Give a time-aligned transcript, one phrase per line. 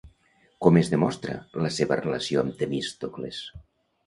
[0.65, 3.45] Com es demostra la seva relació amb Temístocles?